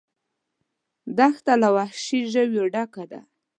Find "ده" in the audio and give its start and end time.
3.11-3.19